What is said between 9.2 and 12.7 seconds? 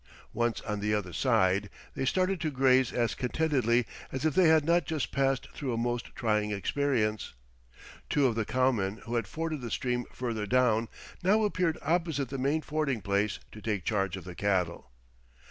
forded the stream further down, now appeared opposite the main